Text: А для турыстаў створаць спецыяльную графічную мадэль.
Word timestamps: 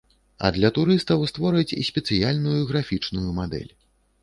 А 0.47 0.49
для 0.55 0.71
турыстаў 0.77 1.25
створаць 1.33 1.77
спецыяльную 1.89 2.57
графічную 2.73 3.29
мадэль. 3.39 3.71